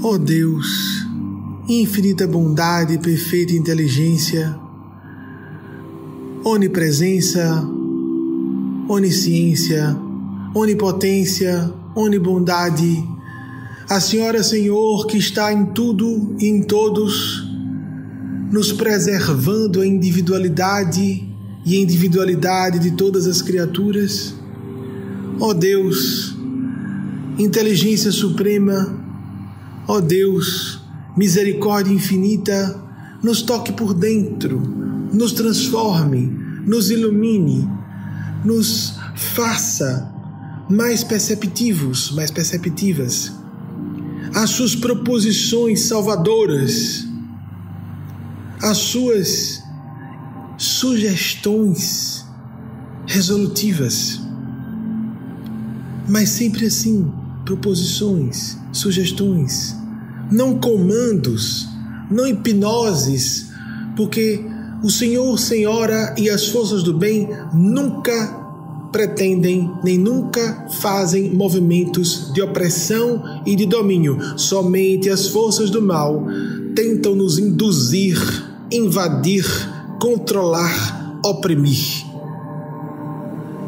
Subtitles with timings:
[0.00, 1.04] Ó oh Deus,
[1.68, 4.56] infinita bondade e perfeita inteligência,
[6.44, 7.68] onipresença,
[8.88, 9.98] onisciência,
[10.54, 13.04] onipotência, onibondade,
[13.90, 17.44] a Senhora Senhor que está em tudo e em todos,
[18.52, 21.28] nos preservando a individualidade
[21.66, 24.32] e a individualidade de todas as criaturas.
[25.40, 26.36] Ó oh Deus,
[27.36, 29.07] inteligência suprema,
[29.88, 30.80] ó oh Deus,
[31.16, 32.78] misericórdia infinita,
[33.22, 34.60] nos toque por dentro,
[35.12, 36.26] nos transforme,
[36.66, 37.66] nos ilumine,
[38.44, 40.14] nos faça
[40.70, 43.32] mais perceptivos, mais perceptivas,
[44.34, 47.08] as suas proposições salvadoras,
[48.62, 49.62] as suas
[50.58, 52.26] sugestões
[53.06, 54.20] resolutivas,
[56.06, 57.10] mas sempre assim,
[57.44, 59.77] proposições, sugestões,
[60.30, 61.66] não comandos,
[62.10, 63.50] não hipnoses,
[63.96, 64.44] porque
[64.82, 68.38] o Senhor, Senhora e as forças do bem nunca
[68.92, 74.18] pretendem nem nunca fazem movimentos de opressão e de domínio.
[74.38, 76.26] Somente as forças do mal
[76.74, 78.18] tentam nos induzir,
[78.70, 79.44] invadir,
[80.00, 82.06] controlar, oprimir.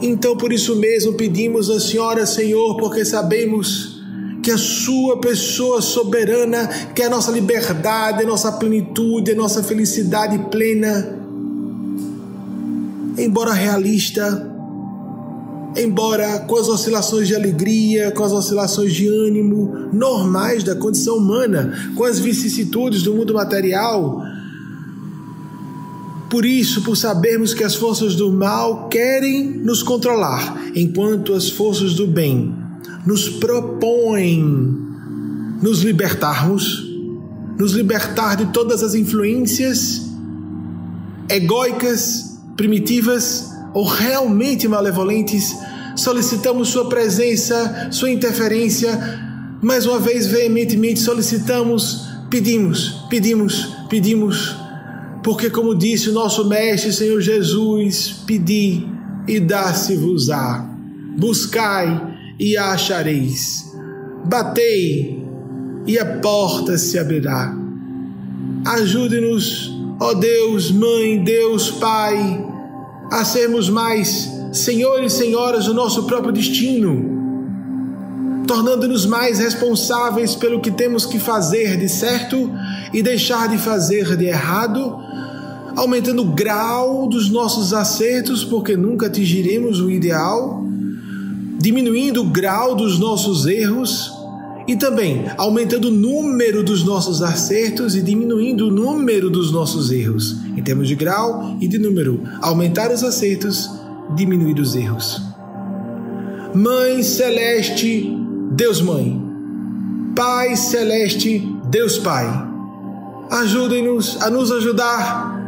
[0.00, 3.97] Então, por isso mesmo, pedimos a Senhora, Senhor, porque sabemos
[4.48, 9.62] que a Sua pessoa soberana, que é a nossa liberdade, a nossa plenitude, a nossa
[9.62, 11.18] felicidade plena,
[13.18, 14.50] embora realista,
[15.76, 21.92] embora com as oscilações de alegria, com as oscilações de ânimo normais da condição humana,
[21.94, 24.22] com as vicissitudes do mundo material.
[26.30, 31.92] Por isso, por sabermos que as forças do mal querem nos controlar, enquanto as forças
[31.92, 32.66] do bem
[33.06, 34.86] nos propõem
[35.62, 36.86] nos libertarmos,
[37.58, 40.08] nos libertar de todas as influências
[41.28, 45.56] egóicas, primitivas ou realmente malevolentes.
[45.96, 48.90] Solicitamos Sua presença, Sua interferência.
[49.60, 54.56] Mais uma vez, veementemente solicitamos, pedimos, pedimos, pedimos,
[55.24, 58.86] porque, como disse o nosso Mestre Senhor Jesus, pedi
[59.26, 60.64] e dá-se-vos-á,
[61.18, 63.72] buscai e achareis,
[64.24, 65.22] batei
[65.86, 67.56] e a porta se abrirá.
[68.66, 72.44] Ajude-nos, ó Deus, Mãe, Deus, Pai,
[73.10, 77.16] a sermos mais senhores e senhoras do nosso próprio destino,
[78.46, 82.50] tornando-nos mais responsáveis pelo que temos que fazer de certo
[82.92, 84.98] e deixar de fazer de errado,
[85.76, 90.67] aumentando o grau dos nossos acertos, porque nunca atingiremos o ideal,
[91.58, 94.12] diminuindo o grau dos nossos erros
[94.68, 100.36] e também aumentando o número dos nossos acertos e diminuindo o número dos nossos erros,
[100.56, 103.68] em termos de grau e de número, aumentar os acertos
[104.14, 105.22] diminuir os erros.
[106.54, 108.14] Mãe Celeste,
[108.52, 109.26] Deus Mãe.
[110.14, 112.26] Pai Celeste, Deus Pai.
[113.30, 115.38] Ajudem-nos a nos ajudar,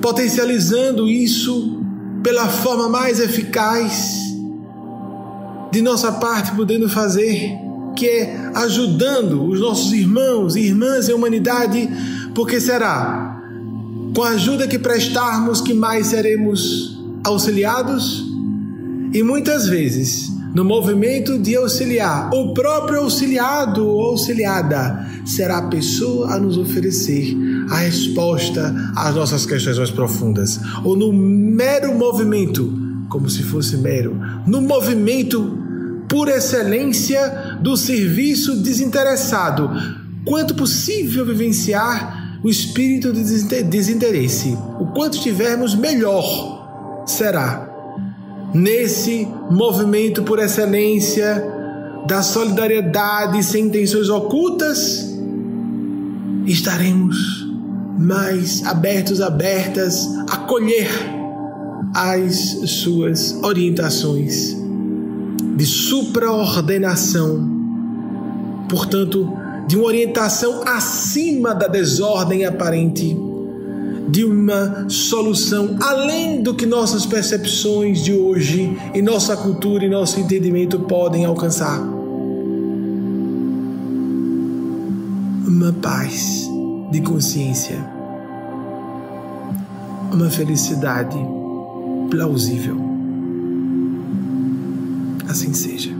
[0.00, 1.82] potencializando isso
[2.22, 4.27] pela forma mais eficaz
[5.70, 7.52] de nossa parte, podendo fazer,
[7.96, 11.88] que é ajudando os nossos irmãos e irmãs em humanidade,
[12.34, 13.40] porque será
[14.14, 18.24] com a ajuda que prestarmos, que mais seremos auxiliados?
[19.12, 26.34] E muitas vezes, no movimento de auxiliar, o próprio auxiliado ou auxiliada será a pessoa
[26.34, 27.36] a nos oferecer
[27.70, 30.58] a resposta às nossas questões mais profundas.
[30.84, 32.72] Ou no mero movimento,
[33.08, 35.57] como se fosse mero, no movimento
[36.08, 39.70] por excelência do serviço desinteressado,
[40.24, 44.56] quanto possível vivenciar o espírito de desinteresse.
[44.80, 47.66] O quanto tivermos, melhor será.
[48.54, 51.44] Nesse movimento por excelência
[52.06, 55.06] da solidariedade sem intenções ocultas,
[56.46, 57.46] estaremos
[57.98, 60.88] mais abertos, abertas a colher
[61.94, 64.57] as suas orientações
[65.58, 67.44] de supraordenação.
[68.68, 69.28] Portanto,
[69.66, 73.18] de uma orientação acima da desordem aparente,
[74.08, 80.20] de uma solução além do que nossas percepções de hoje e nossa cultura e nosso
[80.20, 81.80] entendimento podem alcançar.
[85.44, 86.48] Uma paz
[86.92, 87.84] de consciência,
[90.12, 91.18] uma felicidade
[92.08, 92.87] plausível.
[95.28, 95.97] Assim seja.